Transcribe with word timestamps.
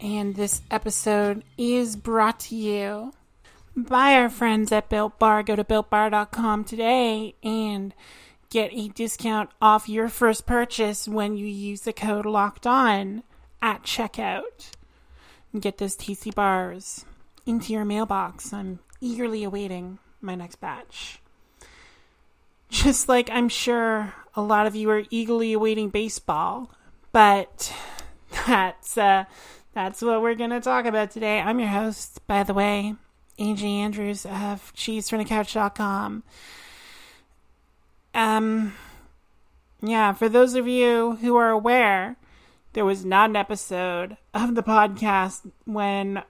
And 0.00 0.34
this 0.34 0.62
episode 0.70 1.44
is 1.58 1.94
brought 1.94 2.40
to 2.40 2.56
you 2.56 3.12
by 3.76 4.14
our 4.14 4.30
friends 4.30 4.72
at 4.72 4.88
Built 4.88 5.18
Bar. 5.18 5.42
Go 5.42 5.56
to 5.56 5.62
builtbar.com 5.64 6.64
today 6.64 7.34
and 7.42 7.94
get 8.48 8.72
a 8.72 8.88
discount 8.88 9.50
off 9.60 9.90
your 9.90 10.08
first 10.08 10.46
purchase 10.46 11.06
when 11.06 11.36
you 11.36 11.44
use 11.44 11.82
the 11.82 11.92
code 11.92 12.24
locked 12.24 12.66
on 12.66 13.24
at 13.60 13.82
checkout. 13.82 14.70
And 15.52 15.60
get 15.60 15.76
those 15.76 15.96
tasty 15.96 16.30
bars 16.30 17.04
into 17.44 17.74
your 17.74 17.84
mailbox. 17.84 18.54
I'm 18.54 18.78
eagerly 19.02 19.44
awaiting 19.44 19.98
my 20.22 20.34
next 20.34 20.62
batch. 20.62 21.20
Just 22.70 23.06
like 23.06 23.28
I'm 23.30 23.50
sure 23.50 24.14
a 24.34 24.40
lot 24.40 24.66
of 24.66 24.74
you 24.74 24.88
are 24.88 25.02
eagerly 25.10 25.52
awaiting 25.52 25.90
baseball, 25.90 26.70
but 27.12 27.74
that's 28.46 28.96
uh, 28.96 29.24
that's 29.72 30.02
what 30.02 30.22
we're 30.22 30.34
going 30.34 30.50
to 30.50 30.60
talk 30.60 30.84
about 30.84 31.10
today. 31.10 31.40
I'm 31.40 31.60
your 31.60 31.68
host, 31.68 32.26
by 32.26 32.42
the 32.42 32.54
way, 32.54 32.94
Angie 33.38 33.78
Andrews 33.78 34.26
of 34.26 34.72
JaysFromTheCouch.com. 34.74 36.22
Um, 38.12 38.74
yeah, 39.80 40.12
for 40.12 40.28
those 40.28 40.54
of 40.54 40.66
you 40.66 41.16
who 41.20 41.36
are 41.36 41.50
aware, 41.50 42.16
there 42.72 42.84
was 42.84 43.04
not 43.04 43.30
an 43.30 43.36
episode 43.36 44.16
of 44.34 44.54
the 44.54 44.62
podcast 44.62 45.50
when 45.64 46.22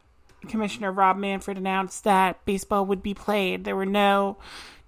Commissioner 0.49 0.93
Rob 0.93 1.17
Manfred 1.17 1.57
announced 1.57 2.05
that 2.05 2.45
baseball 2.45 2.87
would 2.87 3.03
be 3.03 3.15
played. 3.15 3.65
There 3.65 3.77
were 3.77 3.87
no 3.87 4.37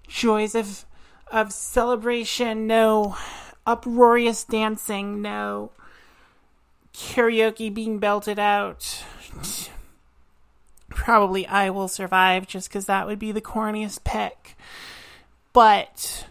joys 0.07 0.55
of 0.55 0.85
of 1.31 1.51
celebration, 1.51 2.67
no 2.67 3.17
uproarious 3.65 4.43
dancing, 4.43 5.21
no 5.21 5.71
karaoke 6.93 7.73
being 7.73 7.99
belted 7.99 8.39
out. 8.39 9.03
Probably 10.89 11.47
I 11.47 11.69
will 11.69 11.87
survive 11.87 12.47
just 12.47 12.69
because 12.69 12.85
that 12.85 13.07
would 13.07 13.19
be 13.19 13.31
the 13.31 13.41
corniest 13.41 14.03
pick. 14.03 14.55
But 15.51 16.27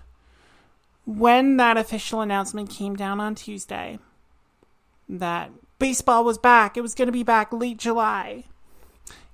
when 1.04 1.56
that 1.56 1.76
official 1.76 2.20
announcement 2.20 2.70
came 2.70 2.94
down 2.94 3.20
on 3.20 3.34
Tuesday 3.34 3.98
that 5.08 5.50
baseball 5.78 6.24
was 6.24 6.38
back, 6.38 6.76
it 6.76 6.80
was 6.80 6.94
going 6.94 7.06
to 7.06 7.12
be 7.12 7.24
back 7.24 7.52
late 7.52 7.76
July. 7.76 8.44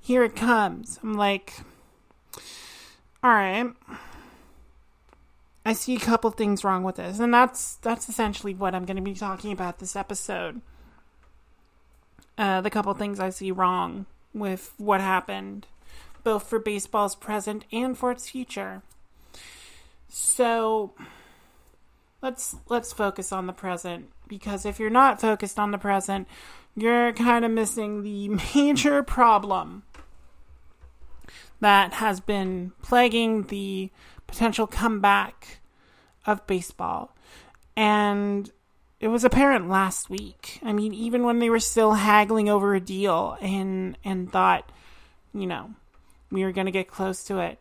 Here 0.00 0.24
it 0.24 0.34
comes. 0.34 0.98
I'm 1.02 1.14
like, 1.14 1.60
all 3.22 3.30
right. 3.30 3.70
I 5.66 5.74
see 5.74 5.94
a 5.94 6.00
couple 6.00 6.30
things 6.30 6.64
wrong 6.64 6.82
with 6.82 6.96
this, 6.96 7.18
and 7.18 7.34
that's 7.34 7.74
that's 7.76 8.08
essentially 8.08 8.54
what 8.54 8.74
I'm 8.74 8.86
going 8.86 8.96
to 8.96 9.02
be 9.02 9.12
talking 9.12 9.52
about 9.52 9.78
this 9.78 9.96
episode 9.96 10.62
uh, 12.38 12.60
the 12.60 12.70
couple 12.70 12.94
things 12.94 13.20
I 13.20 13.30
see 13.30 13.50
wrong 13.50 14.06
with 14.32 14.72
what 14.78 15.00
happened, 15.00 15.66
both 16.22 16.48
for 16.48 16.58
baseball's 16.58 17.16
present 17.16 17.64
and 17.72 17.98
for 17.98 18.12
its 18.12 18.30
future. 18.30 18.82
So 20.08 20.94
let's 22.22 22.56
let's 22.68 22.92
focus 22.92 23.32
on 23.32 23.46
the 23.46 23.52
present 23.52 24.10
because 24.28 24.64
if 24.64 24.78
you're 24.78 24.88
not 24.88 25.20
focused 25.20 25.58
on 25.58 25.72
the 25.72 25.78
present, 25.78 26.28
you're 26.76 27.12
kind 27.12 27.44
of 27.44 27.50
missing 27.50 28.02
the 28.02 28.28
major 28.54 29.02
problem 29.02 29.82
that 31.60 31.94
has 31.94 32.20
been 32.20 32.72
plaguing 32.82 33.44
the 33.44 33.90
potential 34.28 34.66
comeback 34.66 35.58
of 36.24 36.46
baseball. 36.46 37.16
And 37.76 38.50
it 39.00 39.08
was 39.08 39.24
apparent 39.24 39.68
last 39.68 40.10
week. 40.10 40.58
I 40.62 40.72
mean, 40.72 40.92
even 40.92 41.22
when 41.22 41.38
they 41.38 41.50
were 41.50 41.60
still 41.60 41.94
haggling 41.94 42.48
over 42.48 42.74
a 42.74 42.80
deal 42.80 43.36
and 43.40 43.96
and 44.04 44.30
thought, 44.30 44.70
you 45.32 45.46
know, 45.46 45.70
we 46.30 46.44
were 46.44 46.52
going 46.52 46.66
to 46.66 46.72
get 46.72 46.88
close 46.88 47.24
to 47.24 47.38
it. 47.38 47.60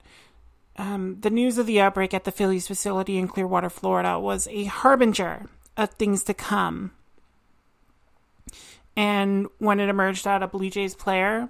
Um, 0.77 1.17
the 1.21 1.29
news 1.29 1.57
of 1.57 1.65
the 1.65 1.79
outbreak 1.81 2.13
at 2.13 2.23
the 2.23 2.31
Phillies 2.31 2.67
facility 2.67 3.17
in 3.17 3.27
Clearwater, 3.27 3.69
Florida, 3.69 4.19
was 4.19 4.47
a 4.47 4.65
harbinger 4.65 5.47
of 5.75 5.91
things 5.91 6.23
to 6.23 6.33
come. 6.33 6.91
And 8.95 9.47
when 9.59 9.79
it 9.79 9.89
emerged 9.89 10.27
out 10.27 10.43
a 10.43 10.47
Blue 10.47 10.69
Jays 10.69 10.95
player, 10.95 11.49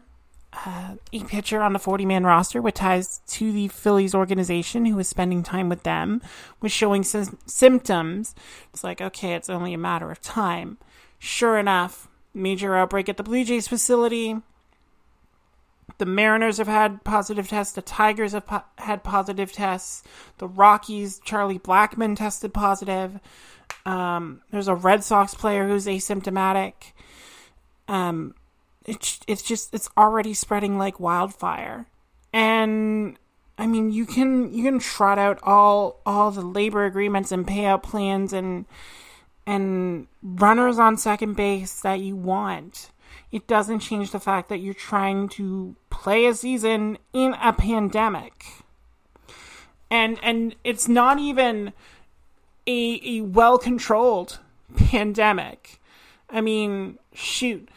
uh, 0.66 0.96
a 1.14 1.24
pitcher 1.26 1.62
on 1.62 1.74
the 1.74 1.80
40 1.80 2.06
man 2.06 2.24
roster 2.24 2.62
with 2.62 2.76
ties 2.76 3.22
to 3.28 3.52
the 3.52 3.68
Phillies 3.68 4.16
organization 4.16 4.86
who 4.86 4.96
was 4.96 5.08
spending 5.08 5.44
time 5.44 5.70
with 5.70 5.84
them 5.84 6.22
was 6.62 6.72
showing 6.72 7.04
some 7.04 7.38
symptoms. 7.46 8.34
It's 8.74 8.84
like, 8.84 9.02
okay, 9.02 9.34
it's 9.34 9.50
only 9.50 9.74
a 9.74 9.78
matter 9.78 10.10
of 10.12 10.22
time. 10.22 10.78
Sure 11.20 11.58
enough, 11.58 12.08
major 12.34 12.76
outbreak 12.76 13.10
at 13.10 13.18
the 13.18 13.24
Blue 13.24 13.44
Jays 13.44 13.68
facility. 13.68 14.38
The 15.98 16.06
Mariners 16.06 16.58
have 16.58 16.68
had 16.68 17.04
positive 17.04 17.48
tests. 17.48 17.74
The 17.74 17.82
Tigers 17.82 18.34
have 18.34 18.46
po- 18.46 18.64
had 18.78 19.04
positive 19.04 19.52
tests. 19.52 20.04
The 20.38 20.48
Rockies, 20.48 21.20
Charlie 21.24 21.60
Blackmon 21.60 22.16
tested 22.16 22.54
positive. 22.54 23.20
Um, 23.86 24.42
there's 24.52 24.68
a 24.68 24.76
Red 24.76 25.04
Sox 25.04 25.34
player 25.34 25.68
who's 25.68 25.88
asymptomatic. 25.88 26.74
Um, 27.88 28.36
it's 28.88 29.20
it's 29.28 29.42
just 29.42 29.74
it's 29.74 29.90
already 29.98 30.34
spreading 30.34 30.78
like 30.80 31.00
wildfire. 31.00 31.86
And 32.34 33.18
i 33.60 33.68
mean 33.68 33.92
you 33.92 34.06
can 34.06 34.54
you 34.54 34.64
can 34.64 34.80
trot 34.80 35.20
out 35.20 35.40
all 35.44 36.00
all 36.06 36.32
the 36.32 36.42
labor 36.42 36.86
agreements 36.86 37.32
and 37.32 37.46
payout 37.46 37.84
plans 37.84 38.32
and 38.32 38.66
and 39.46 40.08
runners 40.22 40.78
on 40.78 40.98
second 40.98 41.36
base 41.36 41.82
that 41.82 42.00
you 42.00 42.16
want. 42.16 42.92
It 43.32 43.48
doesn't 43.48 43.80
change 43.80 44.12
the 44.12 44.20
fact 44.20 44.50
that 44.50 44.60
you're 44.60 44.74
trying 44.74 45.30
to 45.30 45.76
play 45.90 46.26
a 46.26 46.34
season 46.34 46.98
in 47.14 47.34
a 47.42 47.54
pandemic. 47.54 48.46
And 49.90 50.20
and 50.24 50.56
it's 50.64 50.88
not 50.88 51.20
even 51.20 51.74
a 52.66 53.02
a 53.04 53.22
well 53.22 53.58
controlled 53.58 54.40
pandemic. 54.78 55.80
I 56.30 56.42
mean 56.42 57.00
shoot 57.14 57.70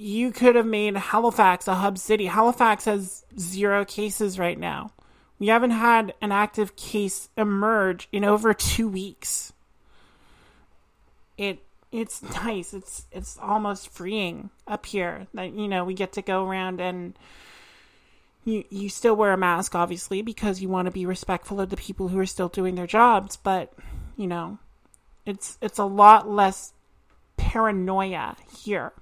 you 0.00 0.32
could 0.32 0.56
have 0.56 0.64
made 0.64 0.96
Halifax 0.96 1.68
a 1.68 1.74
hub 1.74 1.98
city. 1.98 2.24
Halifax 2.24 2.86
has 2.86 3.22
zero 3.38 3.84
cases 3.84 4.38
right 4.38 4.58
now. 4.58 4.92
We 5.38 5.48
haven't 5.48 5.72
had 5.72 6.14
an 6.22 6.32
active 6.32 6.74
case 6.74 7.28
emerge 7.36 8.08
in 8.10 8.24
over 8.24 8.54
two 8.54 8.88
weeks. 8.88 9.52
It 11.36 11.62
it's 11.92 12.22
nice. 12.22 12.72
It's 12.72 13.06
it's 13.12 13.36
almost 13.42 13.90
freeing 13.90 14.48
up 14.66 14.86
here 14.86 15.26
that 15.34 15.52
you 15.52 15.68
know 15.68 15.84
we 15.84 15.92
get 15.92 16.14
to 16.14 16.22
go 16.22 16.46
around 16.46 16.80
and 16.80 17.12
you 18.46 18.64
you 18.70 18.88
still 18.88 19.16
wear 19.16 19.34
a 19.34 19.36
mask 19.36 19.74
obviously 19.74 20.22
because 20.22 20.62
you 20.62 20.70
want 20.70 20.86
to 20.86 20.92
be 20.92 21.04
respectful 21.04 21.60
of 21.60 21.68
the 21.68 21.76
people 21.76 22.08
who 22.08 22.18
are 22.18 22.24
still 22.24 22.48
doing 22.48 22.74
their 22.74 22.86
jobs, 22.86 23.36
but 23.36 23.70
you 24.16 24.26
know 24.26 24.58
it's 25.26 25.58
it's 25.60 25.78
a 25.78 25.84
lot 25.84 26.26
less 26.26 26.72
paranoia 27.36 28.34
here. 28.64 28.94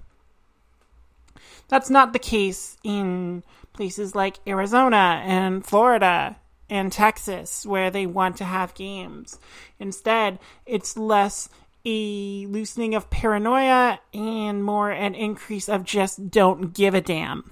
That's 1.67 1.89
not 1.89 2.13
the 2.13 2.19
case 2.19 2.77
in 2.83 3.43
places 3.73 4.15
like 4.15 4.39
Arizona 4.47 5.21
and 5.25 5.65
Florida 5.65 6.37
and 6.69 6.91
Texas 6.91 7.65
where 7.65 7.89
they 7.89 8.05
want 8.05 8.37
to 8.37 8.45
have 8.45 8.73
games. 8.73 9.39
Instead, 9.79 10.39
it's 10.65 10.97
less 10.97 11.49
a 11.85 12.45
loosening 12.47 12.93
of 12.93 13.09
paranoia 13.09 13.99
and 14.13 14.63
more 14.63 14.91
an 14.91 15.15
increase 15.15 15.69
of 15.69 15.83
just 15.83 16.29
don't 16.29 16.73
give 16.73 16.93
a 16.93 17.01
damn. 17.01 17.51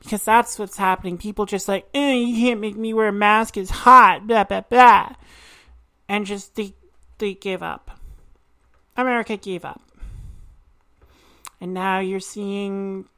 Because 0.00 0.24
that's 0.24 0.58
what's 0.58 0.76
happening. 0.76 1.18
People 1.18 1.46
just 1.46 1.68
like, 1.68 1.86
eh, 1.94 2.14
you 2.14 2.36
can't 2.36 2.60
make 2.60 2.76
me 2.76 2.94
wear 2.94 3.08
a 3.08 3.12
mask, 3.12 3.56
it's 3.56 3.70
hot, 3.70 4.26
blah, 4.26 4.44
blah, 4.44 4.62
blah. 4.62 5.12
And 6.08 6.24
just, 6.24 6.54
they, 6.54 6.74
they 7.18 7.34
gave 7.34 7.62
up. 7.62 8.00
America 8.96 9.36
gave 9.36 9.64
up. 9.64 9.82
And 11.60 11.72
now 11.74 12.00
you're 12.00 12.20
seeing 12.20 13.08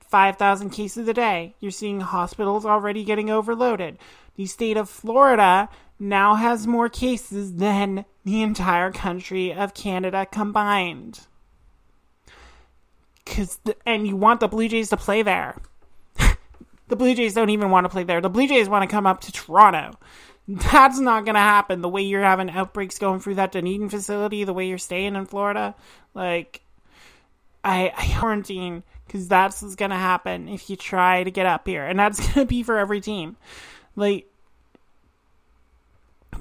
5,000 0.00 0.70
cases 0.70 1.08
a 1.08 1.14
day. 1.14 1.54
You're 1.60 1.70
seeing 1.70 2.00
hospitals 2.00 2.64
already 2.64 3.04
getting 3.04 3.30
overloaded. 3.30 3.98
The 4.36 4.46
state 4.46 4.76
of 4.76 4.88
Florida 4.88 5.68
now 5.98 6.34
has 6.34 6.66
more 6.66 6.88
cases 6.88 7.54
than 7.56 8.04
the 8.24 8.42
entire 8.42 8.90
country 8.90 9.52
of 9.52 9.74
Canada 9.74 10.26
combined. 10.30 11.20
Cause 13.26 13.58
the, 13.64 13.76
and 13.86 14.06
you 14.06 14.16
want 14.16 14.40
the 14.40 14.48
Blue 14.48 14.68
Jays 14.68 14.90
to 14.90 14.96
play 14.96 15.22
there. 15.22 15.56
The 16.86 16.96
Blue 16.96 17.14
Jays 17.14 17.32
don't 17.32 17.48
even 17.48 17.70
want 17.70 17.86
to 17.86 17.88
play 17.88 18.04
there. 18.04 18.20
The 18.20 18.28
Blue 18.28 18.46
Jays 18.46 18.68
want 18.68 18.82
to 18.82 18.94
come 18.94 19.06
up 19.06 19.22
to 19.22 19.32
Toronto. 19.32 19.98
That's 20.46 20.98
not 20.98 21.24
going 21.24 21.34
to 21.34 21.40
happen 21.40 21.80
the 21.80 21.88
way 21.88 22.02
you're 22.02 22.22
having 22.22 22.50
outbreaks 22.50 22.98
going 22.98 23.20
through 23.20 23.36
that 23.36 23.52
Dunedin 23.52 23.88
facility, 23.88 24.44
the 24.44 24.52
way 24.52 24.68
you're 24.68 24.76
staying 24.76 25.16
in 25.16 25.24
Florida. 25.24 25.74
Like, 26.12 26.60
I, 27.64 27.92
I 27.96 28.18
quarantine 28.18 28.82
because 29.06 29.28
that's 29.28 29.62
what's 29.62 29.74
going 29.74 29.90
to 29.90 29.96
happen 29.96 30.48
if 30.48 30.68
you 30.68 30.76
try 30.76 31.24
to 31.24 31.30
get 31.30 31.46
up 31.46 31.66
here. 31.66 31.84
And 31.84 31.98
that's 31.98 32.20
going 32.34 32.34
to 32.34 32.44
be 32.44 32.62
for 32.62 32.78
every 32.78 33.00
team. 33.00 33.36
Like, 33.96 34.30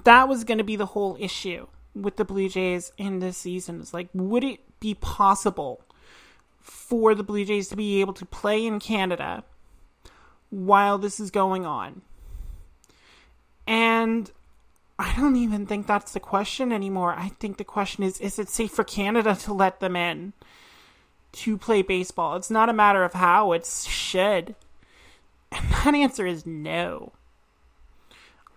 that 0.03 0.27
was 0.27 0.43
going 0.43 0.57
to 0.57 0.63
be 0.63 0.75
the 0.75 0.87
whole 0.87 1.17
issue 1.19 1.67
with 1.95 2.15
the 2.15 2.25
Blue 2.25 2.49
Jays 2.49 2.91
in 2.97 3.19
this 3.19 3.37
season. 3.37 3.79
It's 3.79 3.93
like, 3.93 4.09
would 4.13 4.43
it 4.43 4.59
be 4.79 4.95
possible 4.95 5.81
for 6.59 7.15
the 7.15 7.23
Blue 7.23 7.45
Jays 7.45 7.69
to 7.69 7.75
be 7.75 8.01
able 8.01 8.13
to 8.13 8.25
play 8.25 8.65
in 8.65 8.79
Canada 8.79 9.43
while 10.49 10.97
this 10.97 11.19
is 11.19 11.31
going 11.31 11.65
on? 11.65 12.01
And 13.65 14.31
I 14.99 15.15
don't 15.15 15.35
even 15.35 15.65
think 15.65 15.87
that's 15.87 16.11
the 16.11 16.19
question 16.19 16.71
anymore. 16.71 17.13
I 17.13 17.29
think 17.29 17.57
the 17.57 17.63
question 17.63 18.03
is 18.03 18.19
is 18.19 18.39
it 18.39 18.49
safe 18.49 18.71
for 18.71 18.83
Canada 18.83 19.35
to 19.35 19.53
let 19.53 19.79
them 19.79 19.95
in 19.95 20.33
to 21.33 21.57
play 21.57 21.81
baseball? 21.81 22.35
It's 22.35 22.49
not 22.49 22.69
a 22.69 22.73
matter 22.73 23.03
of 23.03 23.13
how, 23.13 23.51
it's 23.51 23.85
should. 23.85 24.55
And 25.51 25.69
that 25.71 25.93
answer 25.93 26.25
is 26.25 26.45
no. 26.45 27.11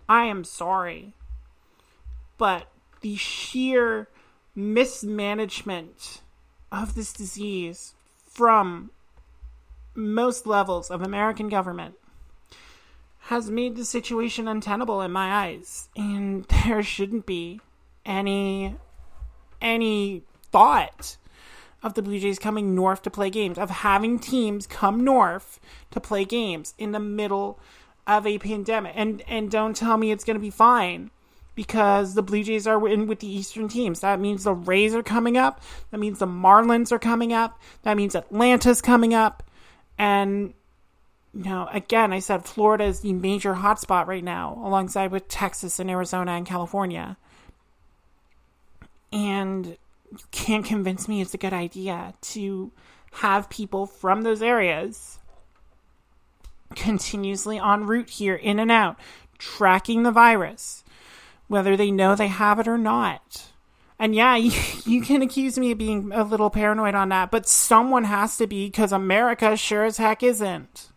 I 0.09 0.25
am 0.25 0.43
sorry. 0.43 1.13
But 2.37 2.67
the 3.01 3.15
sheer 3.15 4.07
mismanagement 4.55 6.21
of 6.71 6.95
this 6.95 7.13
disease 7.13 7.93
from 8.27 8.91
most 9.93 10.45
levels 10.45 10.89
of 10.89 11.01
American 11.01 11.49
government 11.49 11.95
has 13.19 13.49
made 13.49 13.75
the 13.75 13.85
situation 13.85 14.47
untenable 14.47 15.01
in 15.01 15.11
my 15.11 15.45
eyes 15.45 15.89
and 15.95 16.45
there 16.65 16.81
shouldn't 16.81 17.25
be 17.25 17.59
any 18.05 18.75
any 19.61 20.23
thought 20.51 21.17
of 21.83 21.93
the 21.93 22.01
Blue 22.01 22.19
Jays 22.19 22.39
coming 22.39 22.75
north 22.75 23.01
to 23.03 23.09
play 23.09 23.29
games 23.29 23.57
of 23.57 23.69
having 23.69 24.19
teams 24.19 24.67
come 24.67 25.03
north 25.03 25.59
to 25.91 25.99
play 25.99 26.25
games 26.25 26.73
in 26.77 26.91
the 26.91 26.99
middle 26.99 27.59
of 28.05 28.25
a 28.25 28.39
pandemic 28.39 28.93
and 28.95 29.21
and 29.27 29.51
don't 29.51 29.75
tell 29.75 29.97
me 29.97 30.11
it's 30.11 30.23
going 30.23 30.35
to 30.35 30.41
be 30.41 30.49
fine 30.49 31.11
because 31.57 32.13
the 32.13 32.21
Blue 32.21 32.43
Jays 32.43 32.67
are 32.67 32.87
in 32.87 33.07
with 33.07 33.19
the 33.19 33.27
Eastern 33.27 33.67
teams. 33.67 34.01
That 34.01 34.19
means 34.19 34.43
the 34.43 34.53
Rays 34.53 34.93
are 34.93 35.01
coming 35.01 35.37
up. 35.37 35.59
That 35.89 35.97
means 35.97 36.19
the 36.19 36.27
Marlins 36.27 36.91
are 36.91 36.99
coming 36.99 37.33
up. 37.33 37.59
That 37.81 37.97
means 37.97 38.15
Atlanta's 38.15 38.79
coming 38.79 39.15
up. 39.15 39.41
And 39.97 40.53
you 41.33 41.43
know, 41.43 41.67
again, 41.71 42.13
I 42.13 42.19
said 42.19 42.45
Florida 42.45 42.85
is 42.85 43.01
the 43.01 43.13
major 43.13 43.55
hotspot 43.55 44.05
right 44.05 44.23
now, 44.23 44.61
alongside 44.63 45.11
with 45.11 45.27
Texas 45.27 45.79
and 45.79 45.89
Arizona 45.89 46.33
and 46.33 46.45
California. 46.45 47.17
And 49.11 49.77
you 50.11 50.19
can't 50.31 50.65
convince 50.65 51.07
me 51.07 51.21
it's 51.21 51.33
a 51.33 51.37
good 51.37 51.53
idea 51.53 52.13
to 52.21 52.71
have 53.11 53.49
people 53.49 53.85
from 53.85 54.21
those 54.21 54.41
areas 54.41 55.19
continuously 56.75 57.57
en 57.57 57.85
route 57.85 58.09
here, 58.09 58.35
in 58.35 58.59
and 58.59 58.71
out, 58.71 58.99
tracking 59.37 60.03
the 60.03 60.11
virus 60.11 60.83
whether 61.47 61.77
they 61.77 61.91
know 61.91 62.15
they 62.15 62.27
have 62.27 62.59
it 62.59 62.67
or 62.67 62.77
not. 62.77 63.47
And 63.99 64.13
yeah, 64.13 64.35
you, 64.35 64.51
you, 64.85 65.01
can 65.01 65.21
accuse 65.21 65.57
me 65.57 65.71
of 65.71 65.77
being 65.77 66.11
a 66.13 66.23
little 66.23 66.49
paranoid 66.49 66.95
on 66.95 67.09
that, 67.09 67.31
but 67.31 67.47
someone 67.47 68.03
has 68.03 68.37
to 68.37 68.47
be 68.47 68.67
because 68.67 68.91
America 68.91 69.57
sure 69.57 69.85
as 69.85 69.97
heck 69.97 70.23
isn't. 70.23 70.89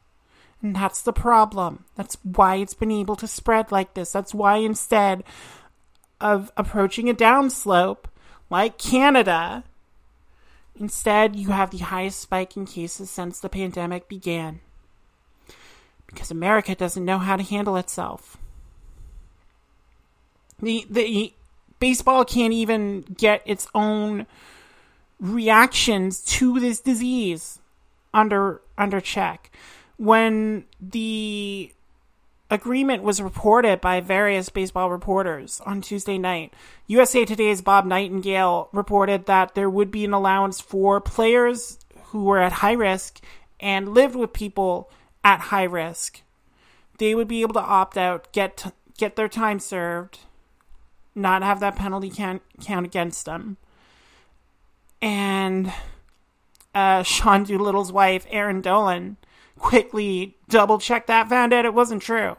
And 0.62 0.76
that's 0.76 1.00
the 1.02 1.12
problem. 1.12 1.86
That's 1.96 2.18
why 2.22 2.56
it's 2.56 2.74
been 2.74 2.90
able 2.90 3.16
to 3.16 3.26
spread 3.26 3.72
like 3.72 3.94
this. 3.94 4.12
That's 4.12 4.34
why 4.34 4.56
instead 4.56 5.24
of 6.20 6.52
approaching 6.56 7.08
a 7.08 7.14
downslope 7.14 8.04
like 8.50 8.76
Canada, 8.76 9.64
instead 10.78 11.36
you 11.36 11.50
have 11.50 11.70
the 11.70 11.78
highest 11.78 12.20
spike 12.20 12.56
in 12.56 12.66
cases 12.66 13.08
since 13.08 13.40
the 13.40 13.48
pandemic 13.48 14.08
began. 14.08 14.60
Because 16.06 16.30
America 16.30 16.74
doesn't 16.74 17.04
know 17.04 17.18
how 17.18 17.36
to 17.36 17.42
handle 17.42 17.76
itself. 17.76 18.36
The 20.58 20.84
the 20.90 21.32
baseball 21.78 22.24
can't 22.24 22.52
even 22.52 23.02
get 23.16 23.42
its 23.46 23.68
own 23.74 24.26
reactions 25.20 26.22
to 26.22 26.58
this 26.58 26.80
disease 26.80 27.60
under 28.12 28.60
under 28.76 29.00
check. 29.00 29.50
When 29.96 30.64
the 30.80 31.72
agreement 32.50 33.02
was 33.02 33.22
reported 33.22 33.80
by 33.80 34.00
various 34.00 34.48
baseball 34.48 34.90
reporters 34.90 35.60
on 35.64 35.80
Tuesday 35.80 36.18
night. 36.18 36.52
USA 36.88 37.24
Today's 37.24 37.62
Bob 37.62 37.86
Nightingale 37.86 38.68
reported 38.72 39.26
that 39.26 39.54
there 39.54 39.70
would 39.70 39.90
be 39.90 40.04
an 40.04 40.12
allowance 40.12 40.60
for 40.60 41.00
players 41.00 41.78
who 42.06 42.24
were 42.24 42.40
at 42.40 42.52
high 42.52 42.72
risk 42.72 43.20
and 43.60 43.94
lived 43.94 44.16
with 44.16 44.32
people 44.32 44.90
at 45.22 45.40
high 45.40 45.64
risk. 45.64 46.22
They 46.98 47.14
would 47.14 47.28
be 47.28 47.42
able 47.42 47.54
to 47.54 47.60
opt 47.60 47.96
out, 47.96 48.32
get 48.32 48.74
get 48.98 49.16
their 49.16 49.28
time 49.28 49.60
served, 49.60 50.18
not 51.14 51.42
have 51.42 51.60
that 51.60 51.76
penalty 51.76 52.10
count, 52.10 52.42
count 52.60 52.84
against 52.84 53.24
them. 53.24 53.56
And 55.00 55.72
uh, 56.74 57.02
Sean 57.02 57.44
Doolittle's 57.44 57.92
wife, 57.92 58.28
Eireann 58.28 58.60
Dolan, 58.60 59.16
quickly 59.60 60.36
double 60.48 60.78
checked 60.78 61.06
that, 61.06 61.28
found 61.28 61.52
out 61.52 61.64
it 61.64 61.74
wasn't 61.74 62.02
true. 62.02 62.36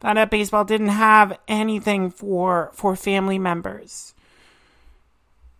Found 0.00 0.18
out 0.18 0.30
baseball 0.30 0.64
didn't 0.64 0.88
have 0.88 1.38
anything 1.46 2.10
for 2.10 2.70
for 2.72 2.96
family 2.96 3.38
members. 3.38 4.14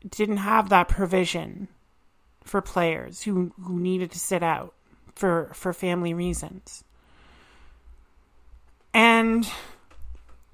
Didn't 0.08 0.38
have 0.38 0.68
that 0.68 0.88
provision 0.88 1.68
for 2.44 2.60
players 2.60 3.22
who, 3.22 3.52
who 3.62 3.78
needed 3.78 4.12
to 4.12 4.18
sit 4.18 4.42
out 4.42 4.74
for 5.14 5.50
for 5.54 5.72
family 5.72 6.14
reasons. 6.14 6.84
And 8.94 9.48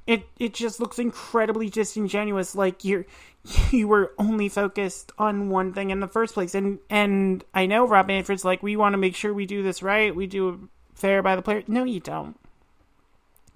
it 0.06 0.26
it 0.38 0.54
just 0.54 0.80
looks 0.80 0.98
incredibly 0.98 1.68
disingenuous 1.68 2.54
like 2.54 2.84
you're 2.84 3.06
you 3.70 3.88
were 3.88 4.12
only 4.18 4.48
focused 4.48 5.12
on 5.18 5.50
one 5.50 5.72
thing 5.72 5.90
in 5.90 6.00
the 6.00 6.08
first 6.08 6.34
place. 6.34 6.54
And 6.54 6.78
and 6.90 7.44
i 7.54 7.66
know 7.66 7.86
rob 7.86 8.06
manfred's 8.06 8.44
like 8.44 8.62
we 8.62 8.76
want 8.76 8.94
to 8.94 8.98
make 8.98 9.16
sure 9.16 9.32
we 9.32 9.46
do 9.46 9.62
this 9.62 9.82
right 9.82 10.14
we 10.14 10.26
do 10.26 10.68
fair 10.94 11.22
by 11.22 11.36
the 11.36 11.42
player. 11.42 11.62
No 11.66 11.84
you 11.84 12.00
don't. 12.00 12.38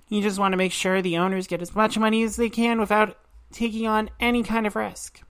You 0.08 0.22
just 0.22 0.38
want 0.38 0.52
to 0.52 0.56
make 0.56 0.72
sure 0.72 1.02
the 1.02 1.18
owners 1.18 1.46
get 1.46 1.62
as 1.62 1.74
much 1.74 1.98
money 1.98 2.22
as 2.22 2.36
they 2.36 2.48
can 2.48 2.80
without 2.80 3.16
taking 3.52 3.86
on 3.86 4.10
any 4.20 4.42
kind 4.42 4.66
of 4.66 4.76
risk. 4.76 5.22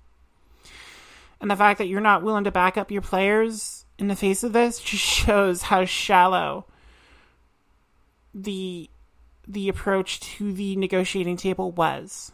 And 1.40 1.50
the 1.50 1.56
fact 1.56 1.78
that 1.78 1.86
you're 1.86 2.00
not 2.00 2.22
willing 2.22 2.44
to 2.44 2.50
back 2.50 2.76
up 2.76 2.90
your 2.90 3.02
players 3.02 3.84
in 3.98 4.08
the 4.08 4.16
face 4.16 4.42
of 4.42 4.52
this 4.52 4.80
just 4.80 5.02
shows 5.04 5.62
how 5.62 5.84
shallow 5.84 6.66
the 8.34 8.88
the 9.48 9.68
approach 9.68 10.20
to 10.20 10.52
the 10.52 10.76
negotiating 10.76 11.38
table 11.38 11.72
was 11.72 12.32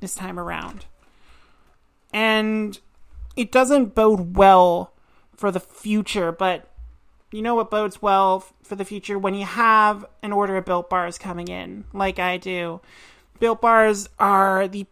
this 0.00 0.14
time 0.14 0.38
around. 0.38 0.86
And 2.12 2.78
it 3.36 3.52
doesn't 3.52 3.94
bode 3.94 4.36
well 4.36 4.92
for 5.36 5.50
the 5.50 5.60
future, 5.60 6.32
but 6.32 6.68
you 7.30 7.42
know 7.42 7.54
what 7.54 7.70
bodes 7.70 8.02
well 8.02 8.44
for 8.62 8.74
the 8.74 8.84
future 8.84 9.18
when 9.18 9.34
you 9.34 9.44
have 9.44 10.04
an 10.22 10.32
order 10.32 10.56
of 10.56 10.64
built 10.64 10.90
bars 10.90 11.18
coming 11.18 11.48
in, 11.48 11.84
like 11.92 12.18
I 12.18 12.36
do. 12.36 12.80
Built 13.38 13.60
bars 13.60 14.08
are 14.18 14.66
the 14.66 14.86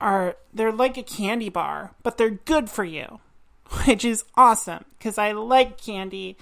are 0.00 0.36
they're 0.52 0.72
like 0.72 0.98
a 0.98 1.02
candy 1.02 1.48
bar, 1.48 1.92
but 2.02 2.18
they're 2.18 2.30
good 2.30 2.68
for 2.68 2.84
you, 2.84 3.20
which 3.86 4.04
is 4.04 4.24
awesome 4.36 4.84
because 4.98 5.16
I 5.16 5.32
like 5.32 5.80
candy, 5.80 6.36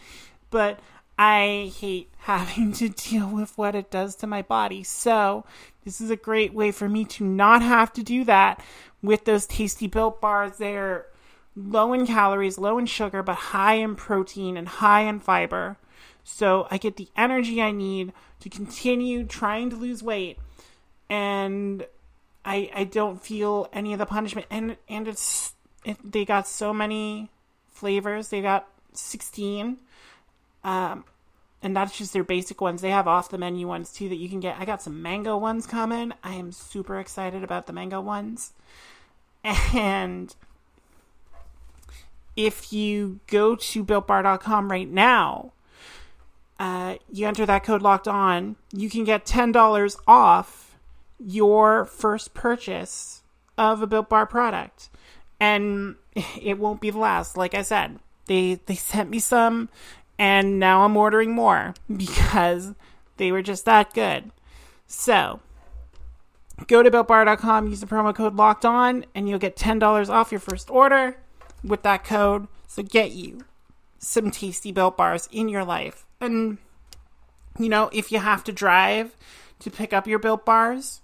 but 0.50 0.80
I 1.20 1.70
hate 1.78 2.08
having 2.20 2.72
to 2.72 2.88
deal 2.88 3.28
with 3.28 3.56
what 3.58 3.74
it 3.74 3.90
does 3.90 4.16
to 4.16 4.26
my 4.26 4.40
body. 4.40 4.82
So, 4.82 5.44
this 5.84 6.00
is 6.00 6.10
a 6.10 6.16
great 6.16 6.54
way 6.54 6.72
for 6.72 6.88
me 6.88 7.04
to 7.06 7.24
not 7.24 7.60
have 7.62 7.92
to 7.94 8.02
do 8.02 8.24
that 8.24 8.64
with 9.02 9.26
those 9.26 9.46
tasty 9.46 9.86
built 9.86 10.20
bars. 10.20 10.56
They're 10.56 11.06
low 11.54 11.92
in 11.92 12.06
calories, 12.06 12.56
low 12.56 12.78
in 12.78 12.86
sugar, 12.86 13.22
but 13.22 13.34
high 13.34 13.74
in 13.74 13.96
protein 13.96 14.56
and 14.56 14.66
high 14.66 15.02
in 15.02 15.20
fiber. 15.20 15.76
So, 16.24 16.66
I 16.70 16.78
get 16.78 16.96
the 16.96 17.08
energy 17.16 17.60
I 17.60 17.70
need 17.70 18.14
to 18.40 18.48
continue 18.48 19.24
trying 19.24 19.68
to 19.68 19.76
lose 19.76 20.02
weight 20.02 20.38
and 21.10 21.84
I 22.46 22.70
I 22.74 22.84
don't 22.84 23.20
feel 23.20 23.68
any 23.74 23.92
of 23.92 23.98
the 23.98 24.06
punishment 24.06 24.46
and 24.50 24.78
and 24.88 25.06
it's 25.06 25.52
it, 25.84 25.98
they 26.02 26.24
got 26.24 26.48
so 26.48 26.72
many 26.72 27.28
flavors. 27.68 28.28
They 28.28 28.40
got 28.40 28.68
16 28.94 29.76
um, 30.64 31.04
and 31.62 31.76
that's 31.76 31.96
just 31.96 32.12
their 32.12 32.24
basic 32.24 32.60
ones. 32.60 32.80
They 32.80 32.90
have 32.90 33.06
off 33.06 33.28
the 33.28 33.38
menu 33.38 33.66
ones 33.66 33.92
too 33.92 34.08
that 34.08 34.16
you 34.16 34.28
can 34.28 34.40
get. 34.40 34.56
I 34.58 34.64
got 34.64 34.82
some 34.82 35.02
mango 35.02 35.36
ones 35.36 35.66
coming. 35.66 36.12
I 36.24 36.34
am 36.34 36.52
super 36.52 36.98
excited 36.98 37.44
about 37.44 37.66
the 37.66 37.72
mango 37.72 38.00
ones. 38.00 38.52
And 39.74 40.34
if 42.36 42.72
you 42.72 43.20
go 43.26 43.56
to 43.56 43.84
builtbar.com 43.84 44.70
right 44.70 44.88
now, 44.88 45.52
uh, 46.58 46.96
you 47.10 47.26
enter 47.26 47.46
that 47.46 47.64
code 47.64 47.82
locked 47.82 48.06
on, 48.06 48.56
you 48.72 48.90
can 48.90 49.04
get 49.04 49.24
$10 49.24 49.96
off 50.06 50.78
your 51.18 51.84
first 51.86 52.34
purchase 52.34 53.22
of 53.56 53.82
a 53.82 53.86
Built 53.86 54.08
Bar 54.08 54.26
product. 54.26 54.90
And 55.38 55.96
it 56.40 56.58
won't 56.58 56.80
be 56.80 56.90
the 56.90 56.98
last. 56.98 57.36
Like 57.36 57.54
I 57.54 57.62
said, 57.62 57.98
they, 58.26 58.60
they 58.66 58.74
sent 58.74 59.10
me 59.10 59.18
some, 59.18 59.68
and 60.20 60.60
now 60.60 60.84
I'm 60.84 60.98
ordering 60.98 61.32
more 61.32 61.72
because 61.96 62.74
they 63.16 63.32
were 63.32 63.42
just 63.42 63.64
that 63.64 63.92
good. 63.94 64.30
So, 64.86 65.40
go 66.66 66.82
to 66.82 66.90
builtbar.com, 66.90 67.68
use 67.68 67.80
the 67.80 67.86
promo 67.86 68.14
code 68.14 68.36
locked 68.36 68.66
on, 68.66 69.06
and 69.14 69.28
you'll 69.28 69.38
get 69.38 69.56
$10 69.56 70.10
off 70.10 70.30
your 70.30 70.40
first 70.40 70.70
order 70.70 71.16
with 71.64 71.82
that 71.82 72.04
code. 72.04 72.48
So, 72.68 72.82
get 72.82 73.12
you 73.12 73.44
some 73.98 74.30
tasty 74.30 74.72
built 74.72 74.96
bars 74.96 75.28
in 75.32 75.48
your 75.48 75.64
life. 75.64 76.04
And, 76.20 76.58
you 77.58 77.70
know, 77.70 77.88
if 77.92 78.12
you 78.12 78.18
have 78.18 78.44
to 78.44 78.52
drive 78.52 79.16
to 79.60 79.70
pick 79.70 79.94
up 79.94 80.06
your 80.06 80.18
built 80.18 80.44
bars 80.44 81.00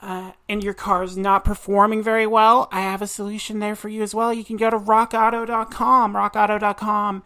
uh, 0.00 0.32
and 0.48 0.64
your 0.64 0.74
car's 0.74 1.18
not 1.18 1.44
performing 1.44 2.02
very 2.02 2.26
well, 2.26 2.68
I 2.72 2.80
have 2.80 3.02
a 3.02 3.06
solution 3.06 3.58
there 3.58 3.76
for 3.76 3.88
you 3.90 4.02
as 4.02 4.14
well. 4.14 4.32
You 4.32 4.44
can 4.44 4.56
go 4.56 4.70
to 4.70 4.78
rockauto.com. 4.78 6.14
Rockauto.com 6.14 7.22